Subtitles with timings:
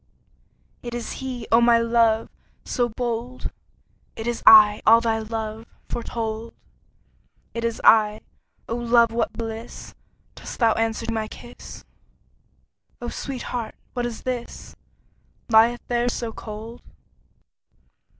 [0.81, 2.27] It is he—O my love!
[2.65, 3.51] So bold!
[4.15, 6.55] It is I—all thy love Foretold!
[7.51, 9.93] 20 It is I—O love, what bliss!
[10.33, 11.85] Dost thou answer to my kiss?
[12.99, 13.75] O sweetheart!
[13.93, 14.75] what is this
[15.51, 16.81] Lieth there so cold?